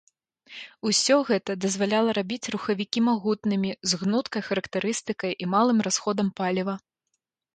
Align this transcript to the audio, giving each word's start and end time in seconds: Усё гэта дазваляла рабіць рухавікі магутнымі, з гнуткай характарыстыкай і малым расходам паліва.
Усё 0.91 1.15
гэта 1.29 1.51
дазваляла 1.65 2.15
рабіць 2.19 2.51
рухавікі 2.55 2.99
магутнымі, 3.09 3.69
з 3.91 4.01
гнуткай 4.03 4.41
характарыстыкай 4.49 5.31
і 5.47 5.51
малым 5.55 5.79
расходам 5.89 6.27
паліва. 6.41 6.75